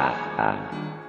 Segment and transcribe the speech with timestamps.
[0.00, 0.99] 哈哈。